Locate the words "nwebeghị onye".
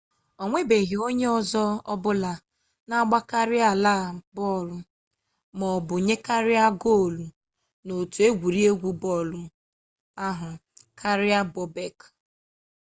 0.49-1.27